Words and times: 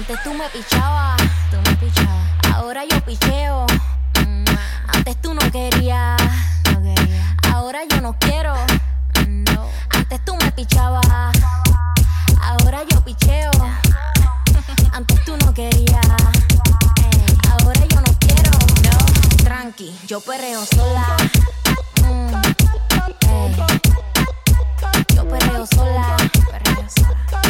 Antes 0.00 0.22
tú 0.24 0.32
me 0.32 0.48
pichabas, 0.48 1.20
tú 1.50 1.58
me 1.62 1.76
pichabas. 1.76 2.54
Ahora 2.54 2.84
yo 2.86 3.04
picheo. 3.04 3.66
Mm, 4.26 4.44
Antes 4.94 5.20
tú 5.20 5.34
no 5.34 5.40
querías, 5.50 6.16
quería. 6.64 7.36
Ahora 7.52 7.80
yo 7.86 8.00
no 8.00 8.16
quiero. 8.18 8.54
Antes 9.90 10.24
tú 10.24 10.34
me 10.36 10.50
pichabas. 10.52 11.04
Ahora 12.40 12.82
yo 12.90 13.04
picheo. 13.04 13.50
Antes 14.90 15.22
tú 15.26 15.36
no 15.36 15.52
querías. 15.52 16.00
Ahora 17.50 17.84
yo 17.90 18.00
no 18.00 18.14
quiero. 18.20 18.52
No. 18.82 19.44
Tranqui, 19.44 19.94
yo 20.06 20.22
perreo 20.22 20.64
sola. 20.64 21.14
Mm. 22.08 22.32
Yo 25.14 25.28
perreo 25.28 25.66
sola. 25.66 26.16
Perreo 26.50 26.88
sola. 26.88 27.49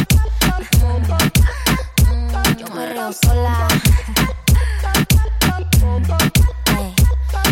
Sola. 3.13 3.67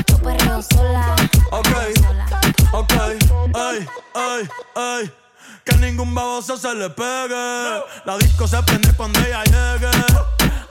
Yo 0.07 0.17
perreo 0.17 0.61
sola. 0.61 1.15
Ok, 1.51 1.67
ok, 2.71 2.93
ay, 3.53 3.87
ay, 4.13 4.49
ay. 4.75 5.11
Que 5.65 5.75
ningún 5.77 6.15
baboso 6.15 6.57
se 6.57 6.73
le 6.75 6.89
pegue. 6.89 7.81
La 8.05 8.17
disco 8.17 8.47
se 8.47 8.61
prende 8.63 8.93
cuando 8.93 9.19
ella 9.19 9.43
llegue. 9.43 9.91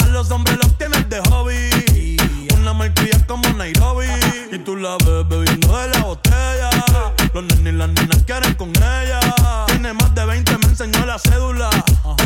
A 0.00 0.06
los 0.06 0.30
hombres 0.30 0.56
los 0.56 0.76
tienes 0.78 1.08
de 1.08 1.20
hobby. 1.28 2.16
Una 2.54 2.72
malcria 2.72 3.18
como 3.26 3.48
Nairobi. 3.50 4.06
Y 4.52 4.58
tú 4.58 4.76
la 4.76 4.96
ves 4.98 5.28
bebiendo 5.28 5.78
de 5.78 5.88
la 5.88 5.98
botella. 6.00 6.70
Los 7.34 7.44
nenes 7.44 7.74
y 7.74 7.76
las 7.76 7.88
nenas 7.88 8.22
quieren 8.24 8.54
con 8.54 8.70
ella. 8.70 9.20
Tiene 9.66 9.92
más 9.92 10.14
de 10.14 10.24
20, 10.24 10.58
me 10.58 10.66
enseñó 10.66 11.04
la 11.04 11.18
cédula. 11.18 11.68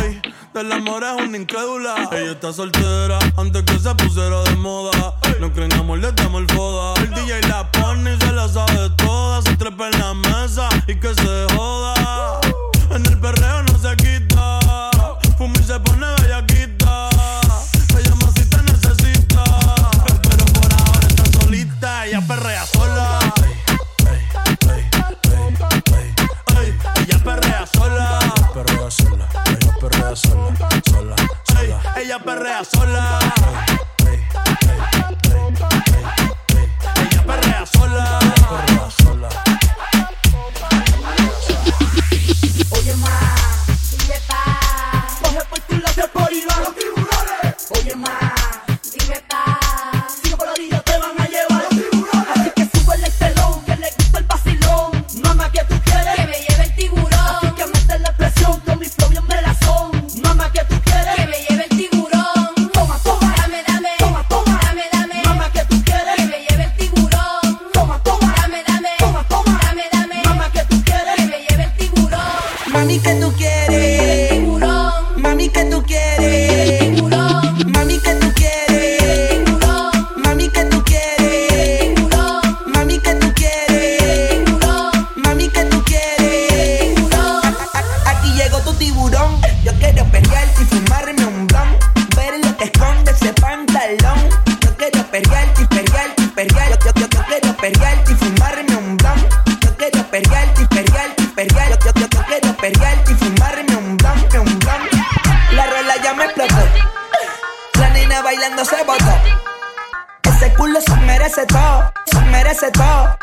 Ey, 0.03 0.21
del 0.55 0.73
amor 0.73 1.03
es 1.03 1.27
una 1.27 1.37
incrédula. 1.37 2.09
Ella 2.13 2.33
está 2.33 2.53
soltera 2.53 3.19
antes 3.37 3.63
que 3.65 3.79
se 3.79 3.95
pusiera 3.97 4.43
de 4.43 4.57
moda. 4.57 5.15
No 5.41 5.53
creen 5.53 5.73
amor, 5.75 5.99
le 5.99 6.13
damos 6.13 6.43
el 6.43 6.49
foda. 6.57 6.95
El 7.03 7.11
DJ 7.11 7.41
la 7.49 7.71
pone 7.73 8.15
y 8.15 8.19
se 8.19 8.33
la 8.33 8.49
sabe 8.49 8.91
toda. 8.97 9.43
Se 9.43 9.57
trepa 9.57 9.89
en 9.89 9.99
la 9.99 10.15
mesa 10.15 10.69
y 10.87 10.95
que 10.95 11.15
se 11.15 11.47
joda. 11.55 12.41
En 12.91 13.05
el 13.05 13.19
perreo 13.19 13.63
no 13.65 13.79
se 13.79 13.97
quita. 13.97 14.61
Fuma 15.37 15.55
y 15.59 15.65
se 15.65 15.81
pone 15.81 16.22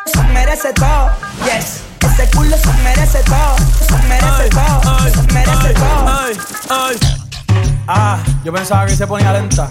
se 0.10 0.24
merece 0.24 0.74
todo. 0.74 1.10
Yes. 1.46 1.84
Ese 2.00 2.30
culo 2.32 2.58
se 2.58 2.74
merece 2.84 3.20
todo, 3.24 3.56
se 3.88 3.98
merece 4.08 4.50
todo, 4.50 5.00
se 5.10 5.34
merece 5.34 5.74
todo. 5.74 6.08
ay, 6.08 6.38
ay. 6.70 6.98
Ah, 7.88 8.18
yo 8.44 8.54
pensaba 8.54 8.86
que 8.86 8.96
se 8.96 9.06
ponía 9.06 9.34
lenta. 9.34 9.70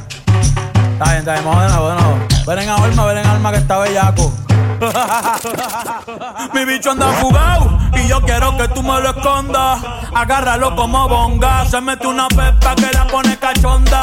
Está 0.92 1.04
bien, 1.04 1.18
está 1.18 1.32
bien, 1.34 1.44
vamos 1.44 1.62
de 1.62 1.68
nuevo, 1.68 1.88
de 1.88 1.94
nuevo. 1.94 2.18
Ven 2.46 2.58
en 2.58 2.68
alma, 2.68 3.04
ven 3.06 3.18
en 3.18 3.26
alma 3.26 3.50
que 3.52 3.58
está 3.58 3.78
bellaco. 3.78 4.32
Mi 6.54 6.64
bicho 6.64 6.90
anda 6.90 7.08
fugado 7.14 7.78
y 7.94 8.08
yo 8.08 8.20
quiero 8.22 8.56
que 8.56 8.68
tú 8.68 8.82
me 8.82 9.00
lo 9.00 9.10
escondas. 9.10 9.80
Agárralo 10.14 10.74
como 10.76 11.08
bonga. 11.08 11.64
Se 11.66 11.80
mete 11.80 12.06
una 12.06 12.28
pepa 12.28 12.74
que 12.74 12.90
la 12.92 13.06
pone 13.06 13.38
cachonda. 13.38 14.00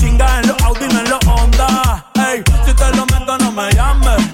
Chinga 0.00 0.40
en 0.40 0.48
los 0.48 0.62
Audi, 0.62 0.84
en 0.84 1.10
los 1.10 1.20
Honda. 1.26 2.06
Ey, 2.14 2.42
si 2.64 2.72
te 2.72 2.90
lo 2.96 3.06
meto, 3.06 3.38
no 3.38 3.52
me 3.52 3.72
llames. 3.72 4.33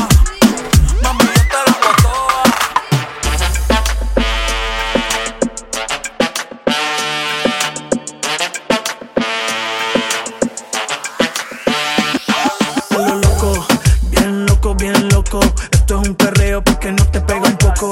Un 16.01 16.15
perreo 16.15 16.63
porque 16.63 16.91
no 16.91 17.05
te 17.07 17.21
pega 17.21 17.47
un 17.47 17.57
poco. 17.57 17.89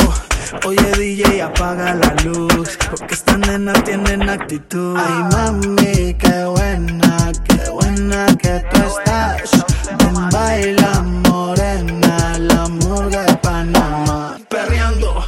Oye, 0.66 0.92
DJ, 0.98 1.42
apaga 1.42 1.94
la 1.96 2.14
luz. 2.24 2.78
Porque 2.90 3.14
estas 3.14 3.38
nenas 3.40 3.84
tienen 3.84 4.30
actitud. 4.30 4.98
Ay, 4.98 5.24
mami, 5.32 6.14
qué 6.16 6.44
buena, 6.46 7.32
qué 7.46 7.70
buena 7.70 8.26
que 8.38 8.64
tú 8.72 8.82
estás. 8.82 9.66
Ven, 9.98 10.30
baila 10.32 11.02
morena, 11.30 12.38
la 12.40 12.68
murga 12.68 13.24
de 13.24 13.36
Panamá. 13.38 14.38
Perreando. 14.50 15.26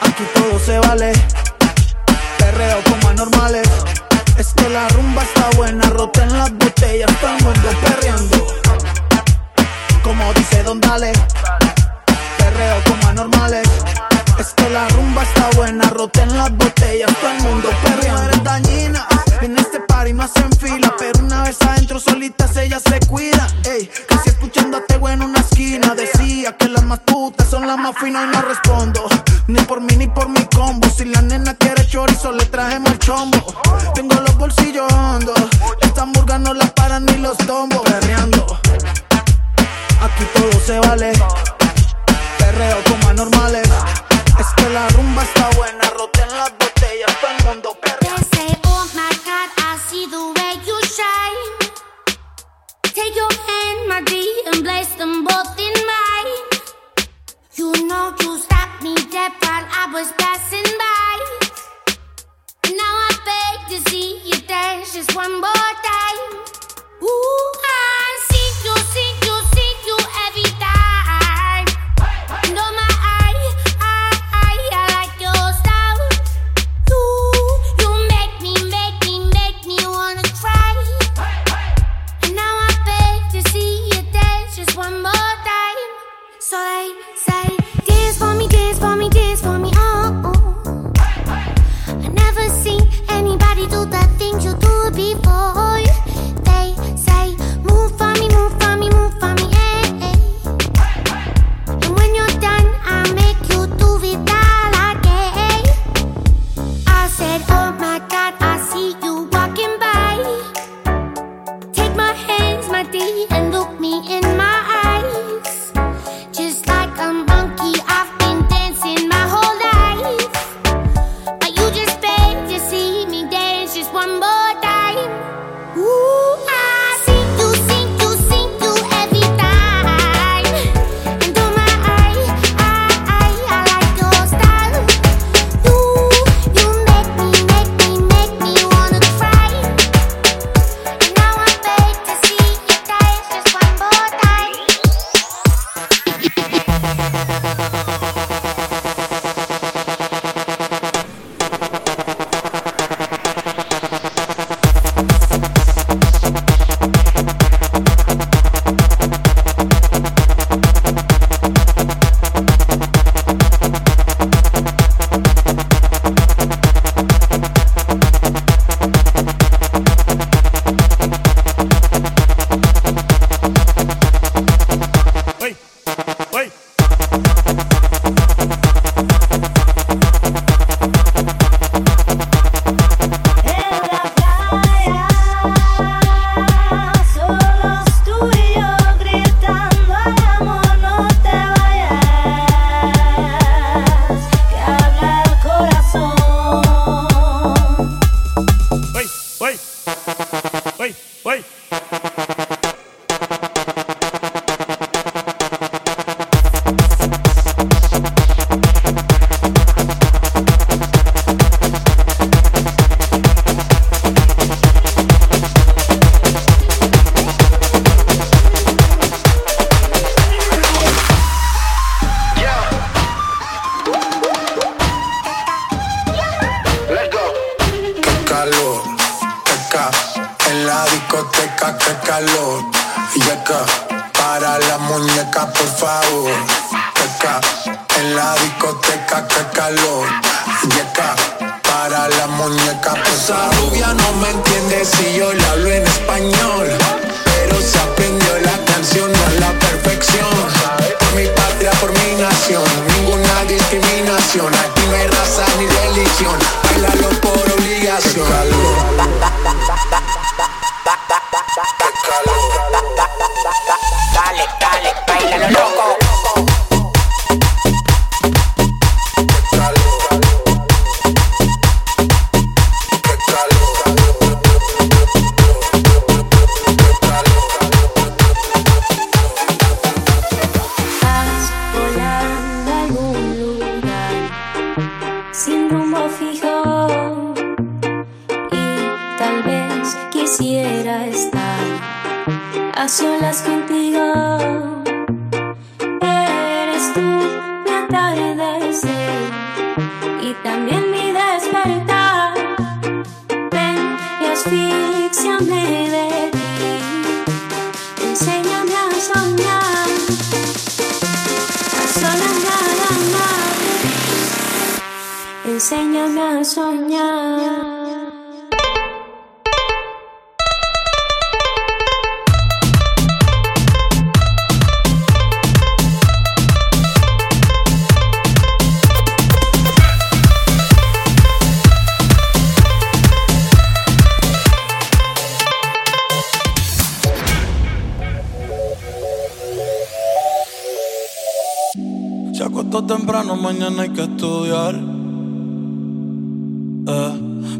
Aquí 0.00 0.24
todo 0.34 0.58
se 0.58 0.78
vale. 0.78 1.12
Perreo 2.38 2.78
como 2.84 3.08
anormales. 3.08 3.68
Es 4.38 4.52
que 4.54 4.68
la 4.68 4.88
rumba 4.90 5.22
está 5.22 5.50
buena. 5.56 5.91
So 86.52 86.58
they 86.58 86.92
say, 87.16 87.71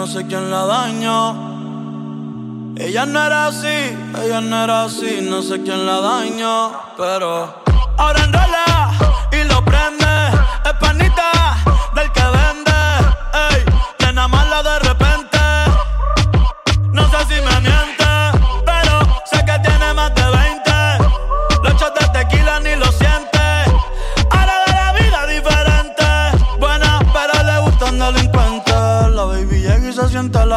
no 0.00 0.06
sé 0.06 0.26
quién 0.26 0.50
la 0.50 0.64
dañó. 0.64 2.74
Ella 2.78 3.04
no 3.04 3.22
era 3.22 3.48
así, 3.48 3.94
ella 4.24 4.40
no 4.40 4.64
era 4.64 4.84
así, 4.84 5.18
no 5.20 5.42
sé 5.42 5.60
quién 5.60 5.84
la 5.84 6.00
dañó, 6.00 6.72
pero 6.96 7.62
ahora 7.98 8.24
enrola 8.24 8.92
y 9.30 9.44
lo 9.44 9.62
prende. 9.62 10.06
Es 10.64 10.72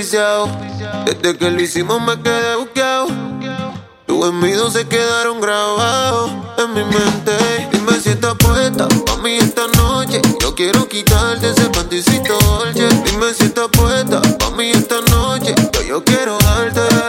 Desde 0.00 1.36
que 1.36 1.50
lo 1.50 1.60
hicimos 1.60 2.00
me 2.00 2.18
quedé 2.22 2.56
buqueado. 2.56 3.08
Tus 4.06 4.28
envidios 4.28 4.72
se 4.72 4.88
quedaron 4.88 5.42
grabados 5.42 6.30
en 6.56 6.72
mi 6.72 6.84
mente. 6.84 7.36
Dime 7.70 8.00
si 8.00 8.08
estás 8.08 8.34
puesta 8.36 8.88
pa' 8.88 9.18
mí 9.18 9.36
esta 9.36 9.66
noche. 9.76 10.22
Yo 10.40 10.54
quiero 10.54 10.88
quitarte 10.88 11.50
ese 11.50 11.68
pantisito 11.68 12.32
dolce. 12.38 12.88
Dime 13.04 13.34
si 13.34 13.44
estás 13.44 13.68
puesta 13.68 14.22
pa' 14.38 14.50
mí 14.52 14.70
esta 14.70 15.02
noche. 15.10 15.54
Yo, 15.74 15.82
yo 15.82 16.02
quiero 16.02 16.38
darte. 16.38 16.99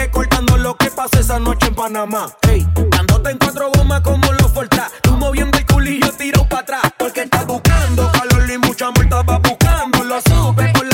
recortando 0.00 0.56
lo 0.56 0.76
que 0.76 0.90
pasó 0.90 1.18
esa 1.20 1.38
noche 1.38 1.66
en 1.66 1.74
Panamá. 1.74 2.26
Ey, 2.48 2.66
dándote 2.88 3.30
en 3.32 3.38
cuatro 3.38 3.70
gomas 3.74 4.00
como 4.00 4.32
lo 4.32 4.48
falta. 4.48 4.90
Tú 5.02 5.12
moviendo 5.12 5.58
el 5.58 5.66
culillo, 5.66 6.10
tiro 6.12 6.46
para 6.48 6.62
atrás. 6.62 6.92
Porque 6.98 7.22
estás 7.22 7.46
buscando 7.46 8.10
calor 8.10 8.50
y 8.50 8.58
mucha 8.58 8.90
multa 8.90 9.22
va 9.22 9.38
buscando. 9.38 10.02
Lo 10.04 10.20
supe 10.22 10.68
por 10.72 10.89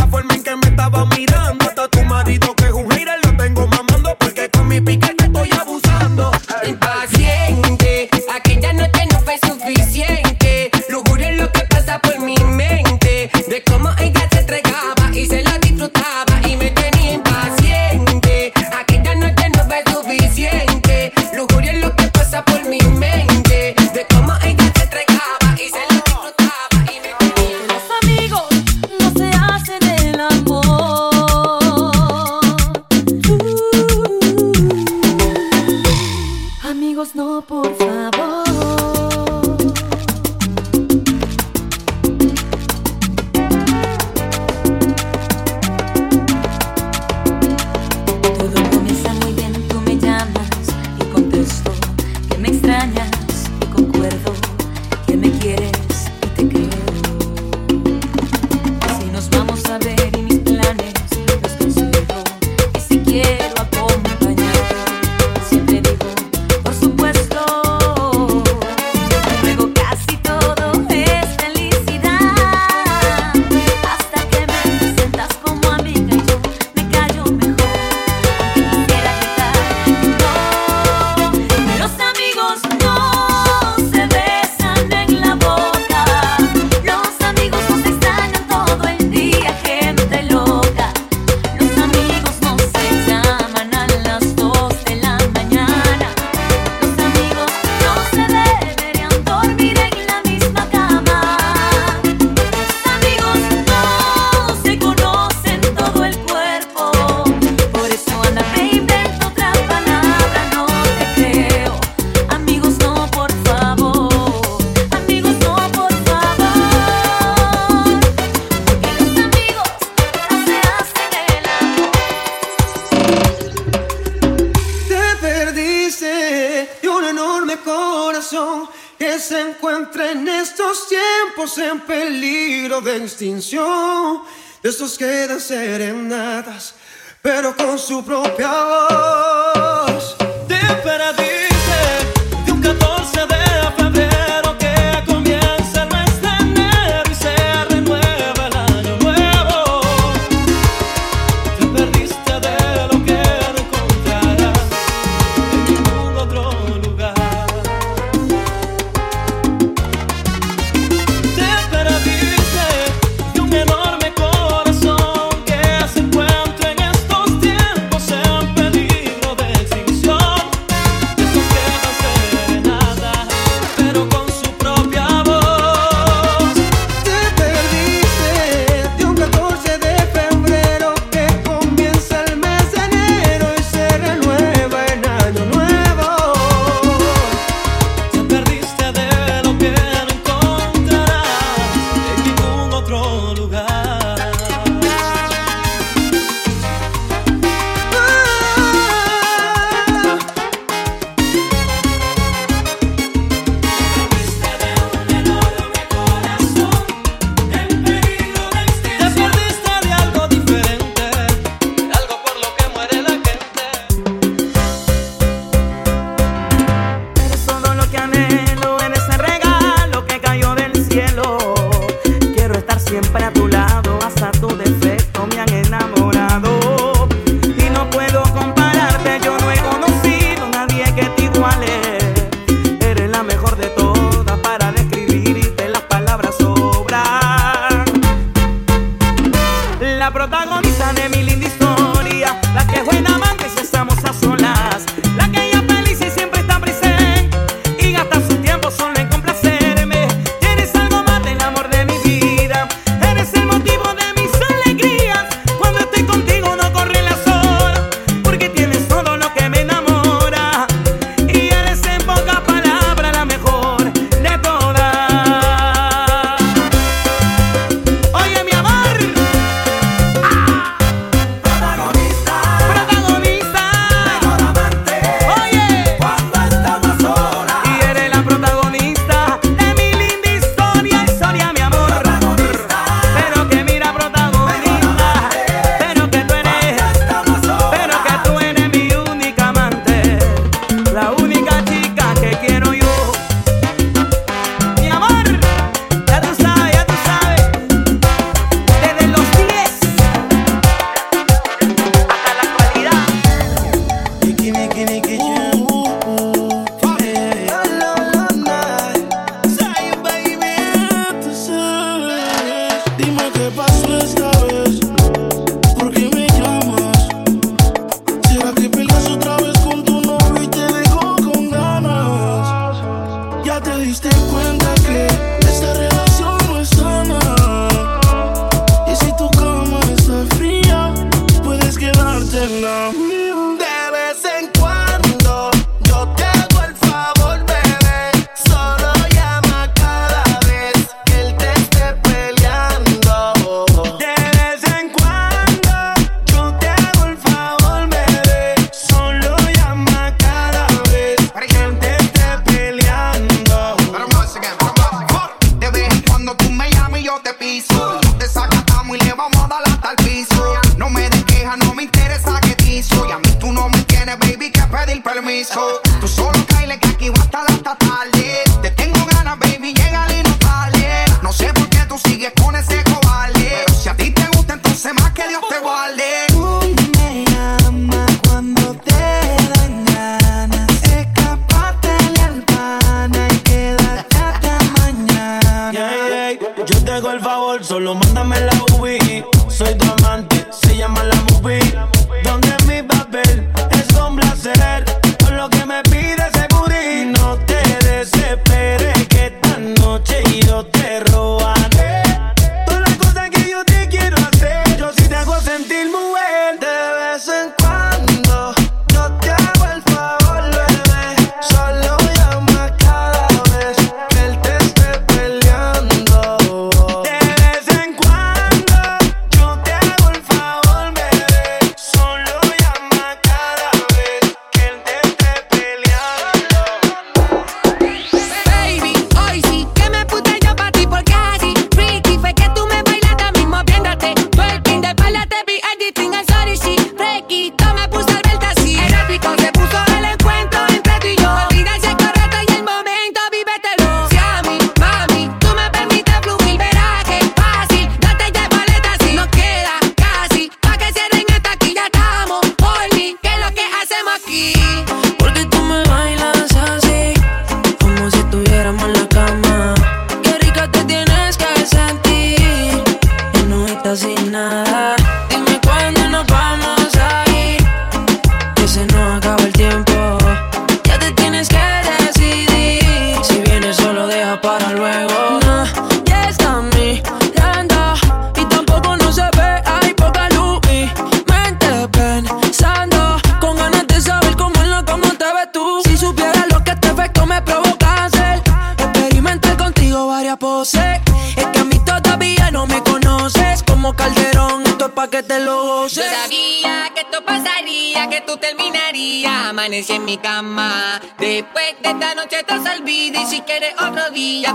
I 135.46 135.48
said 135.48 135.80
it. 135.80 135.95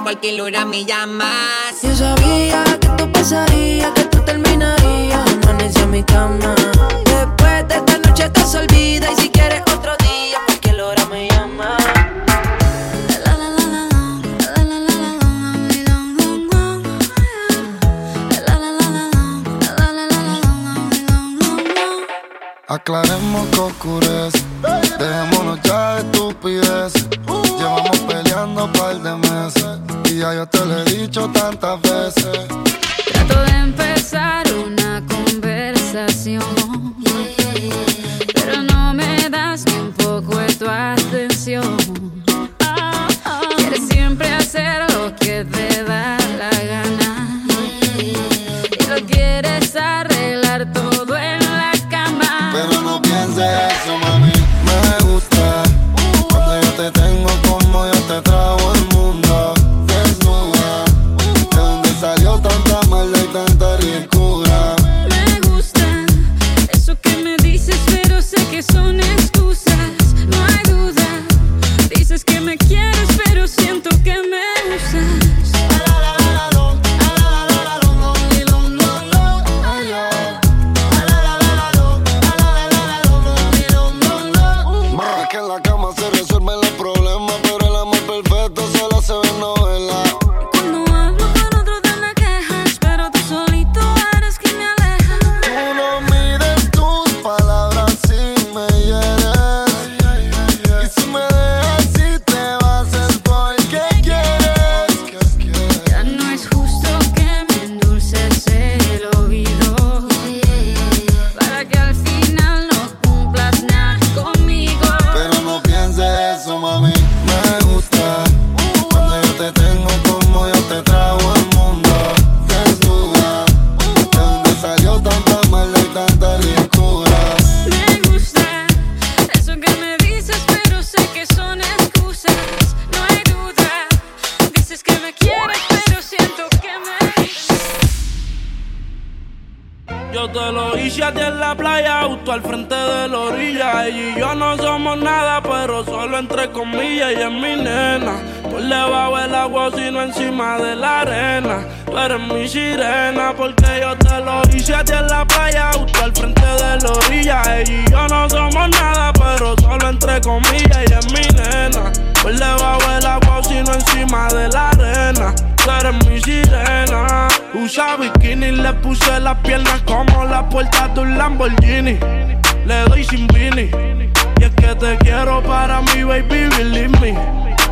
Cualquier 0.04 0.42
hora 0.42 0.66
me 0.66 0.86
llamas. 0.86 1.82
Yo 1.82 1.96
sabía 1.96 2.64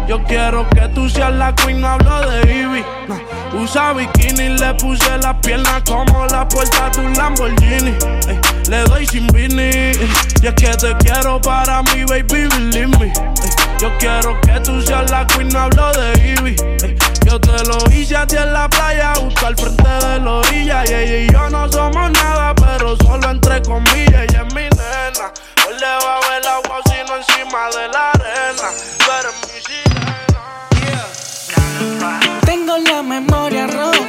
Yo 0.10 0.18
quiero 0.24 0.68
que 0.72 0.88
tú 0.88 1.08
seas 1.08 1.32
la 1.34 1.54
queen, 1.54 1.82
no 1.82 1.88
hablo 1.88 2.22
de 2.22 2.42
Ivy. 2.52 2.84
Usa 3.54 3.94
bikini, 3.94 4.58
le 4.58 4.74
puse 4.74 5.20
las 5.20 5.36
piernas 5.36 5.84
como 5.88 6.26
la 6.26 6.48
puerta 6.50 6.90
de 6.90 7.02
un 7.02 7.14
Lamborghini. 7.14 7.96
Ey, 8.28 8.40
le 8.70 8.84
doy 8.86 9.06
sin 9.06 9.28
Vini. 9.28 9.92
Y 10.42 10.48
es 10.48 10.54
que 10.56 10.70
te 10.78 10.98
quiero 10.98 11.40
para 11.40 11.84
mí, 11.84 12.06
baby, 12.06 12.48
believe 12.48 12.88
me. 12.98 13.06
Ey, 13.06 13.14
yo 13.78 13.96
quiero 14.00 14.42
que 14.42 14.60
tú 14.62 14.82
seas 14.82 15.12
la 15.12 15.28
queen, 15.28 15.50
no 15.50 15.60
hablo 15.60 15.92
de 15.92 16.36
Ivy. 16.40 16.56
Yo 17.26 17.40
te 17.40 17.64
lo 17.66 17.78
hice 17.94 18.18
a 18.18 18.26
ti 18.26 18.36
en 18.36 18.52
la 18.52 18.68
playa, 18.68 19.14
justo 19.14 19.46
al 19.46 19.56
frente 19.56 19.84
de 19.84 20.22
la 20.22 20.32
orilla. 20.32 20.84
Y 20.88 20.92
ella 20.92 21.18
y 21.18 21.32
yo 21.32 21.50
no 21.52 21.72
somos 21.72 22.10
nada, 22.14 22.56
pero 22.56 22.98
solo 22.98 23.30
entre 23.30 23.62
comillas. 23.62 24.24
Ella 24.28 24.44
es 24.48 24.56
mi 24.56 24.64
nena. 24.64 25.32
Hoy 25.68 25.76
le 25.80 25.86
va 25.86 26.16
a 26.16 26.30
ver 26.30 26.48
agua, 26.48 26.80
sino 26.86 27.16
encima 27.16 27.68
de 27.70 27.88
la 27.90 28.10
arena. 28.10 29.49
La 32.78 33.02
memoria 33.02 33.66
rota 33.66 34.09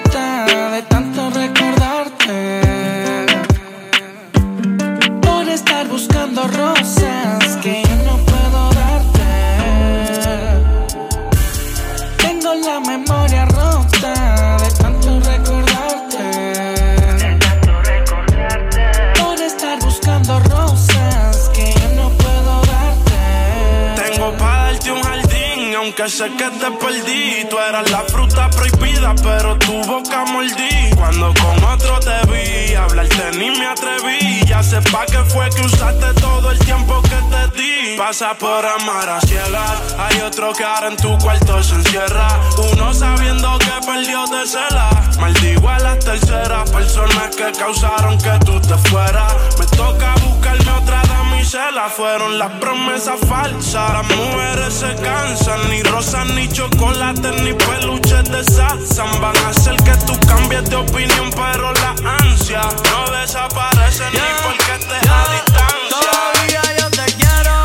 aunque 26.00 26.16
sé 26.16 26.30
que 26.36 26.50
te 26.50 26.70
perdí. 26.72 27.44
Tú 27.48 27.58
eras 27.58 27.90
la 27.90 28.00
fruta 28.02 28.48
prohibida, 28.50 29.14
pero 29.22 29.56
tu 29.58 29.82
boca 29.84 30.24
mordí. 30.24 30.94
Cuando 30.96 31.32
con 31.34 31.64
otro 31.64 31.98
te 32.00 32.26
vi, 32.30 32.74
hablarte 32.74 33.38
ni 33.38 33.50
me 33.50 33.66
atreví. 33.66 34.40
Ya 34.46 34.62
sé 34.62 34.80
pa' 34.82 35.06
qué 35.06 35.18
fue 35.24 35.48
que 35.50 35.62
usaste 35.62 36.14
todo 36.20 36.50
el 36.50 36.58
tiempo 36.60 37.02
que 37.02 37.08
te 37.08 37.60
di. 37.60 37.96
Pasa 37.98 38.34
por 38.34 38.64
amar 38.64 39.08
a 39.08 39.20
ciegas. 39.20 39.94
Hay 39.98 40.20
otro 40.22 40.52
que 40.52 40.64
ahora 40.64 40.88
en 40.88 40.96
tu 40.96 41.16
cuarto 41.18 41.62
se 41.62 41.74
encierra. 41.74 42.28
Uno 42.72 42.94
sabiendo 42.94 43.58
que 43.58 43.86
perdió 43.86 44.26
de 44.26 44.46
cela. 44.46 44.90
Maldigo 45.18 45.68
a 45.68 45.78
las 45.80 45.98
terceras 45.98 46.70
personas 46.70 47.36
que 47.36 47.52
causaron 47.52 48.16
que 48.18 48.38
tú 48.44 48.60
te 48.60 48.76
fueras. 48.88 49.34
Me 49.58 49.66
toca 49.76 50.14
buscarme 50.22 50.70
otra 50.70 51.10
damisela. 51.50 51.88
Fueron 51.88 52.38
las 52.38 52.50
promesas 52.60 53.18
falsas. 53.28 53.92
Las 53.92 54.16
mujeres 54.16 54.74
se 54.74 54.94
cansan. 54.96 55.70
Ni 55.70 55.82
rosas, 55.82 56.26
ni 56.30 56.48
chocolate, 56.48 57.30
ni 57.42 57.52
peluches 57.52 58.24
de 58.24 58.44
salsa. 58.44 59.04
Van 59.20 59.36
a 59.36 59.48
hacer 59.48 59.76
que 59.76 59.92
tú 60.06 60.18
cambies 60.26 60.68
de 60.68 60.76
opinión, 60.76 61.30
pero 61.30 61.72
la 61.72 61.94
ansia 62.18 62.62
no 62.90 63.10
desaparece 63.10 64.04
ni 64.12 64.20
porque 64.42 64.72
estés 64.78 65.10
a 65.10 65.32
distancia. 65.32 65.90
Todavía 65.90 66.62
yo 66.78 66.90
te 66.90 67.12
quiero, 67.14 67.64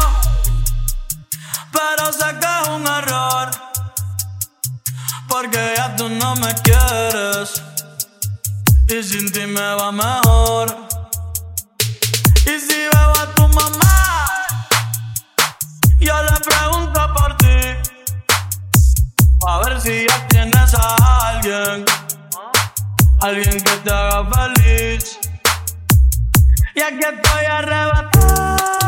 pero 1.72 2.14
sé 2.14 2.40
que 2.40 2.62
es 2.62 2.68
un 2.70 2.88
error. 2.88 3.52
Porque 5.28 5.74
ya 5.78 5.96
tú 5.96 6.10
no 6.10 6.36
me 6.36 6.54
quieres. 6.64 7.62
Y 8.88 9.04
sin 9.04 9.32
ti 9.32 9.46
me 9.46 9.76
va 9.76 9.92
mejor. 9.92 10.85
Mamá, 13.56 14.28
yo 16.00 16.14
le 16.24 16.40
pregunto 16.42 17.14
por 17.14 17.38
ti. 17.38 17.46
A 19.48 19.60
ver 19.60 19.82
si 19.82 20.06
ya 20.08 20.28
tienes 20.28 20.74
a 20.74 21.30
alguien. 21.30 21.86
Alguien 23.22 23.58
que 23.64 23.76
te 23.84 23.92
haga 23.92 24.26
feliz. 24.36 25.20
Y 26.76 26.82
aquí 26.82 27.00
estoy 27.00 27.46
arrebatado. 27.46 28.85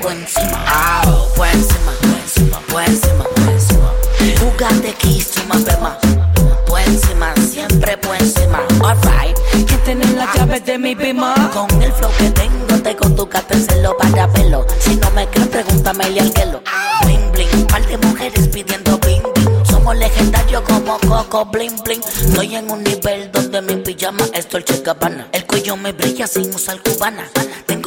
Por 0.00 0.12
encima. 0.12 0.64
Ah, 0.66 1.02
por 1.36 1.46
encima, 1.46 1.92
encima, 2.16 2.60
por 2.68 2.82
encima. 2.82 3.24
Jugate 4.40 4.90
aquí, 4.90 5.20
suma 5.20 5.56
bema. 5.56 5.98
Por 6.66 6.80
encima, 6.80 7.34
siempre 7.36 7.96
por 7.98 8.16
encima. 8.16 8.60
Alright. 8.82 9.36
Que 9.66 9.76
tener 9.78 10.10
la 10.10 10.32
llave 10.34 10.60
de 10.60 10.78
mi 10.78 10.94
bima. 10.94 11.34
Con 11.52 11.82
el 11.82 11.92
flow 11.92 12.10
que 12.18 12.30
tengo, 12.30 12.82
tengo 12.82 13.10
tu 13.10 13.28
celo 13.68 13.96
para 13.96 14.26
verlo. 14.28 14.66
Si 14.80 14.96
no 14.96 15.10
me 15.12 15.26
crees, 15.28 15.48
pregúntame 15.48 16.04
al 16.04 16.14
que 16.14 16.44
Bling 17.04 17.32
bling, 17.32 17.66
par 17.66 17.86
de 17.86 17.98
mujeres 17.98 18.48
pidiendo 18.48 18.98
bling 18.98 19.22
bling. 19.34 19.64
Somos 19.64 19.96
legendarios 19.96 20.62
como 20.62 20.98
Coco 20.98 21.44
bling 21.46 21.76
bling. 21.84 22.02
Estoy 22.02 22.56
en 22.56 22.70
un 22.70 22.82
nivel 22.82 23.30
donde 23.32 23.62
mi 23.62 23.76
pijama 23.76 24.24
es 24.34 24.48
Dolce 24.48 24.82
Gabbana. 24.82 25.28
El 25.32 25.46
cuello 25.46 25.76
me 25.76 25.92
brilla 25.92 26.26
sin 26.26 26.54
usar 26.54 26.80
cubana. 26.82 27.30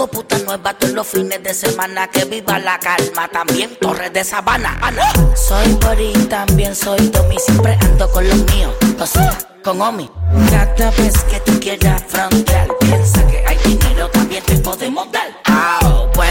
Tengo 0.01 0.13
puta 0.13 0.39
nueva 0.39 0.73
todos 0.73 0.95
los 0.95 1.05
fines 1.05 1.43
de 1.43 1.53
semana. 1.53 2.07
Que 2.07 2.25
viva 2.25 2.57
la 2.57 2.79
calma, 2.79 3.27
también 3.27 3.77
Torres 3.79 4.11
de 4.11 4.23
Sabana. 4.23 4.79
Ana. 4.81 5.13
Soy 5.35 5.73
Bori, 5.73 6.11
también 6.27 6.75
soy 6.75 7.09
Domi. 7.09 7.37
Siempre 7.37 7.77
ando 7.79 8.09
con 8.09 8.27
los 8.27 8.37
míos, 8.51 8.73
o 8.99 9.05
sea, 9.05 9.37
con 9.63 9.79
Omi. 9.79 10.09
Cada 10.49 10.89
vez 10.89 11.23
que 11.25 11.39
tú 11.41 11.59
quieras 11.59 12.03
frontear, 12.07 12.67
piensa 12.79 13.27
que 13.27 13.45
hay 13.45 13.55
dinero, 13.63 14.09
también 14.09 14.43
te 14.43 14.55
podemos 14.57 15.11
dar. 15.11 15.39
Ah, 15.45 15.77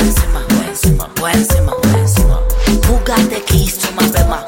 encima, 0.01 0.45
por 1.15 1.31
encima, 1.31 1.77
por 1.77 1.97
encima. 1.97 2.41
Jugate 2.89 3.37
aquí, 3.37 3.71
suma 3.71 4.03
bema. 4.09 4.47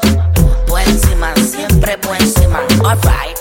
Encima, 0.85 1.33
siempre 1.35 1.97
encima. 2.19 2.59
Alright, 2.83 3.37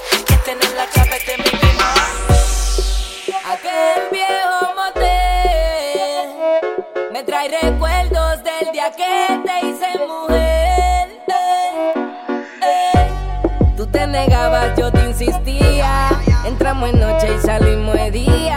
que 8.90 9.40
te 9.44 9.66
hice 9.66 9.86
mujer. 10.08 11.08
Eh, 11.28 11.92
eh. 12.62 13.08
Tú 13.76 13.86
te 13.86 14.06
negabas, 14.06 14.76
yo 14.76 14.90
te 14.90 15.04
insistía. 15.04 16.08
Entramos 16.44 16.90
en 16.90 17.00
noche 17.00 17.28
y 17.36 17.46
salimos 17.46 17.94
de 17.94 18.10
día. 18.10 18.51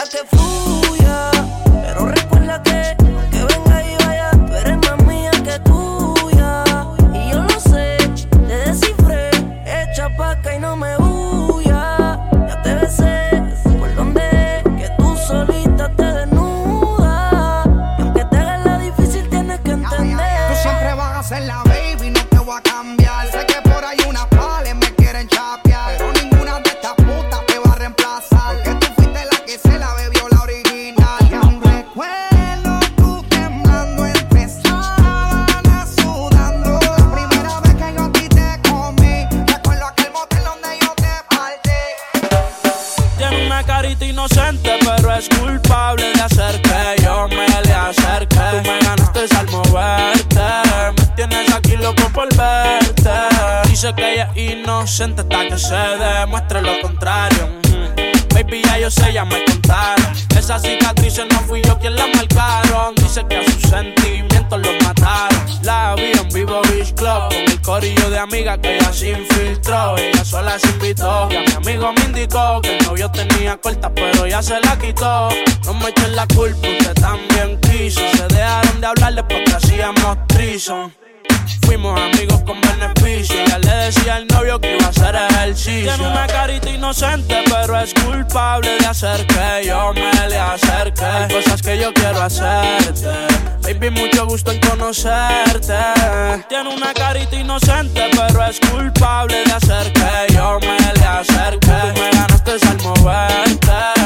até 0.00 0.24
fui. 0.24 0.79
carita 86.40 86.70
inocente, 86.70 87.44
pero 87.50 87.78
es 87.78 87.92
culpable 87.92 88.78
de 88.78 88.86
hacer 88.86 89.26
que 89.26 89.66
yo 89.66 89.92
me 89.92 90.28
le 90.28 90.38
acerque. 90.38 91.04
Hay 91.04 91.28
cosas 91.28 91.60
que 91.60 91.78
yo 91.78 91.92
quiero 91.92 92.22
hacerte, 92.22 93.08
baby, 93.62 93.90
mucho 93.90 94.26
gusto 94.26 94.50
en 94.50 94.60
conocerte. 94.60 95.76
Tiene 96.48 96.74
una 96.74 96.94
carita 96.94 97.36
inocente, 97.36 98.08
pero 98.12 98.46
es 98.46 98.58
culpable 98.58 99.44
de 99.44 99.52
hacer 99.52 99.92
que 99.92 100.32
yo 100.32 100.58
me 100.60 100.78
le 100.78 101.04
acerque. 101.04 101.66
Tú 101.66 102.00
me 102.00 102.10
ganaste 102.10 102.52
al 102.52 102.82
moverte. 102.84 103.99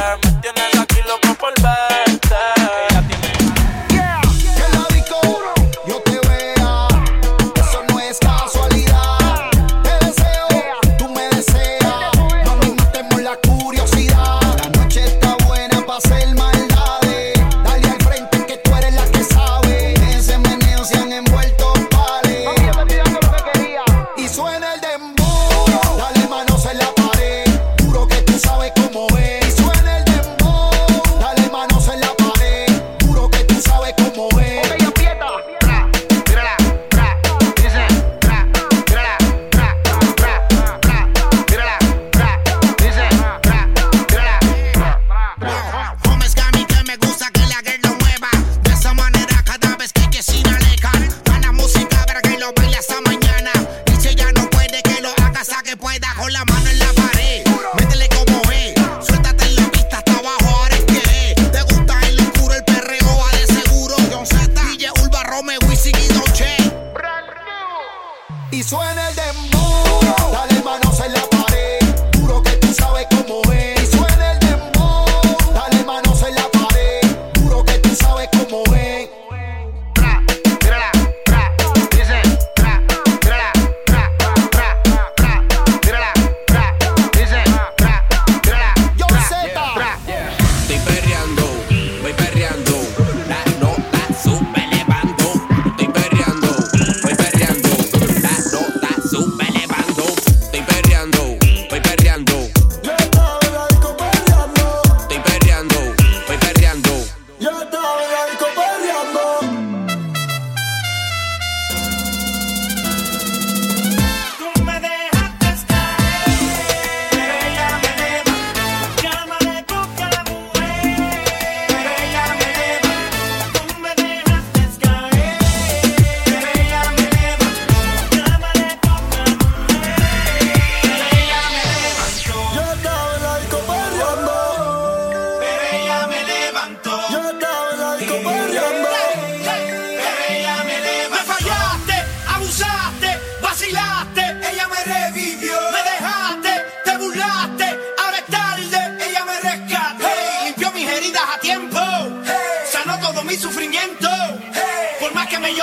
en 68.94 69.06
el 69.06 69.14
dembow. 69.14 70.00
Dale 70.32 70.62
manos 70.62 71.00
en 71.00 71.12
la 71.12 71.22
pared. 71.28 71.78
Juro 72.20 72.42
que 72.42 72.50
tú 72.52 72.72
sabes 72.72 73.06
que. 73.06 73.13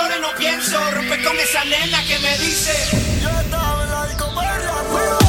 lloro, 0.02 0.20
no 0.20 0.34
pienso. 0.36 0.78
Rompe 0.90 1.22
con 1.22 1.38
esa 1.38 1.64
nena 1.64 2.04
que 2.04 2.18
me 2.18 2.38
dice. 2.38 2.72
Yo 3.20 3.30
Ya 3.30 3.40
está, 3.40 4.08
y 4.12 4.16
comerla, 4.16 5.21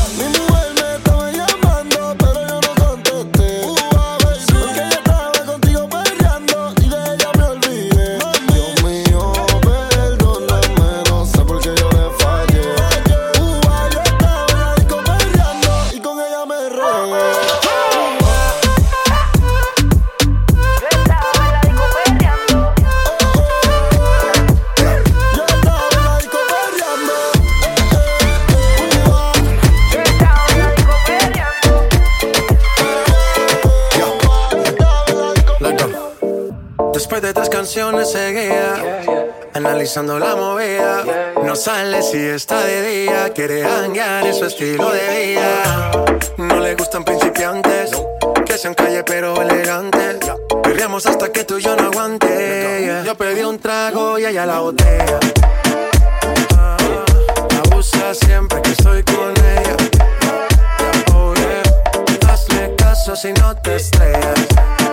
analizando 39.84 40.18
la 40.18 40.36
movida. 40.38 41.04
No 41.44 41.58
sale 41.58 42.02
si 42.02 42.18
está 42.18 42.64
de 42.64 42.82
día, 42.84 43.34
quiere 43.34 43.66
hangar 43.66 44.26
en 44.26 44.34
su 44.34 44.46
estilo 44.46 44.90
de 44.92 45.36
vida. 45.36 45.92
No 46.38 46.60
le 46.62 46.74
gustan 46.76 47.04
principiantes, 47.04 47.92
que 48.46 48.58
sean 48.58 48.76
calle 48.76 49.04
pero 49.04 49.42
elegantes. 49.42 50.20
Peleamos 50.64 51.06
hasta 51.06 51.30
que 51.34 51.44
tú 51.44 51.58
y 51.58 51.64
yo 51.64 51.76
no 51.76 51.88
aguante. 51.88 53.04
Yo 53.06 53.16
pedí 53.16 53.42
un 53.44 53.60
trago 53.60 54.18
y 54.18 54.26
ella 54.26 54.46
la 54.46 54.60
botella. 54.60 55.20
Ah, 56.58 56.78
abusa 57.66 58.14
siempre 58.14 58.62
que 58.62 58.72
estoy 58.72 59.04
con 59.04 59.32
ella. 59.32 59.76
Oh, 61.14 61.34
yeah. 61.34 62.32
Hazle 62.32 62.74
caso 62.78 63.18
si 63.18 63.34
no 63.34 63.54
te 63.58 63.76
estrellas 63.76 64.93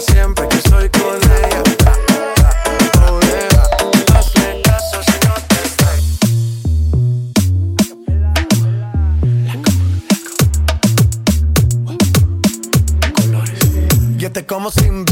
siempre 0.00 0.48
que 0.48 0.56
estoy 0.56 0.88
con 0.88 1.16
ella. 1.16 1.62
Caso 4.62 5.02
si 5.02 5.12
no 5.26 5.34
te 5.48 5.56
estoy. 5.66 5.98
Yo 14.16 14.28
como 14.46 14.70
sin 14.70 15.04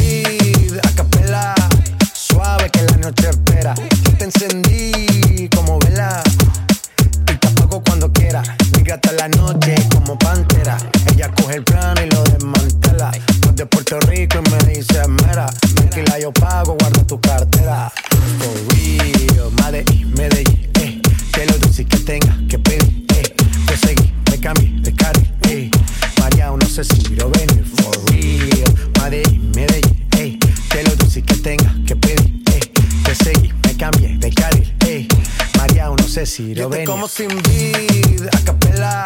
Yo 36.39 36.69
te 36.69 36.85
como 36.85 37.09
sin 37.09 37.29
vida, 37.29 38.29
a 38.31 38.45
capela, 38.45 39.05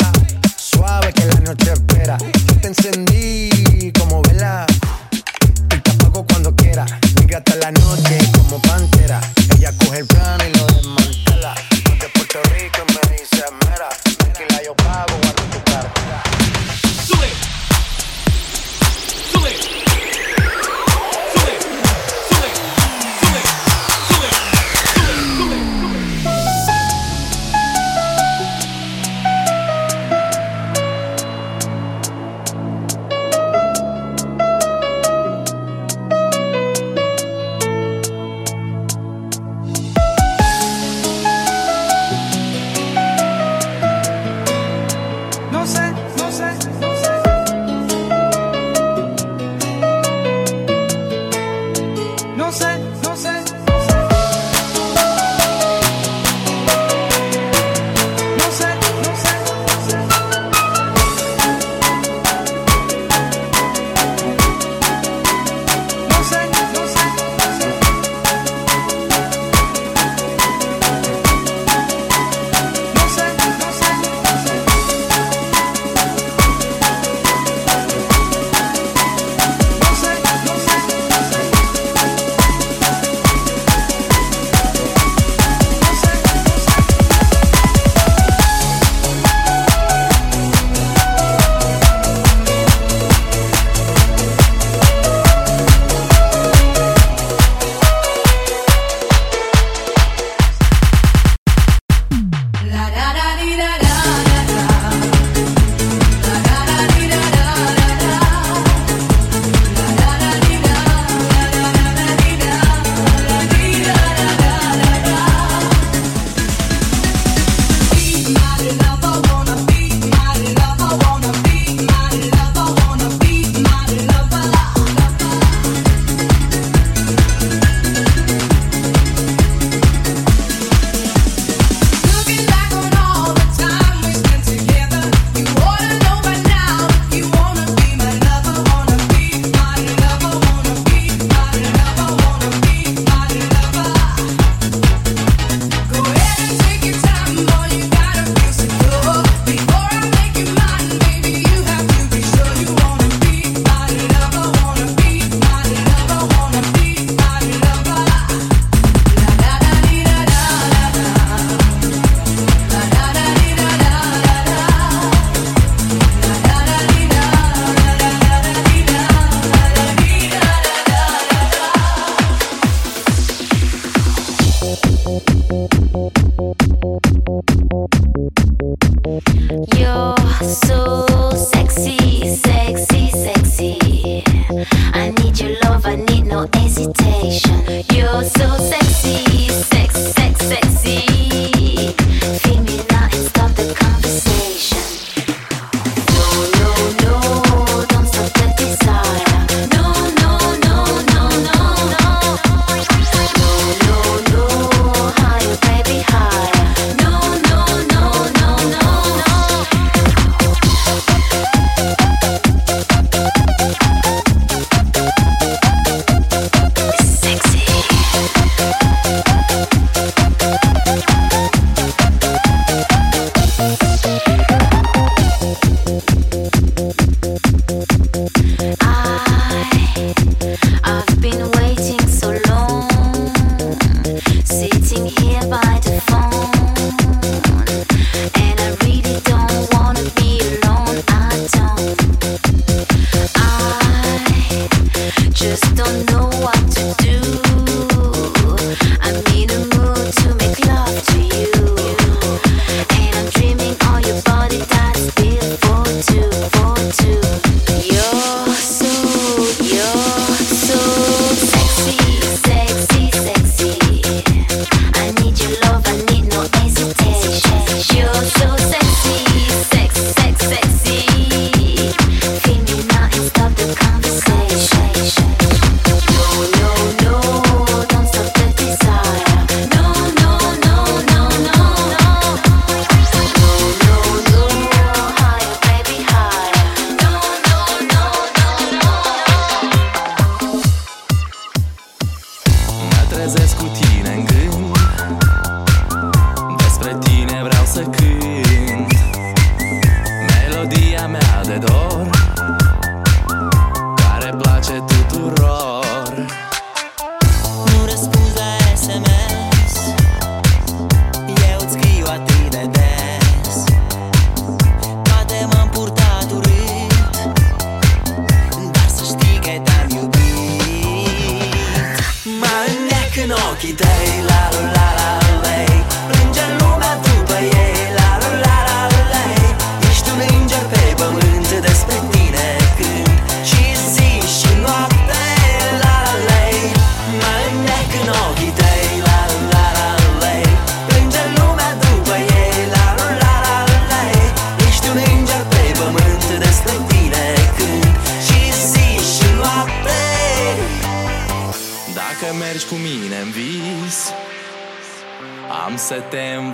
suave 0.57 1.13
que 1.13 1.27
la 1.27 1.41
noche 1.41 1.73
espera. 1.73 2.19
Yo 2.19 2.57
te 2.61 2.67
encendí 2.69 3.50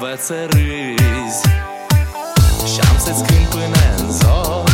învăț 0.07 0.25
să 0.25 0.47
râzi 0.51 1.41
Și 2.73 2.81
am 2.91 2.99
să-ți 2.99 3.25
cânt 3.25 3.49
până 3.49 3.77
în 3.99 4.13
zor 4.13 4.66